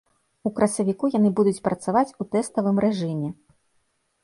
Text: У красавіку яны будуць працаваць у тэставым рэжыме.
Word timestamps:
У 0.49 0.51
красавіку 0.57 1.09
яны 1.17 1.29
будуць 1.41 1.61
працаваць 1.69 2.15
у 2.25 2.29
тэставым 2.33 2.83
рэжыме. 2.87 3.29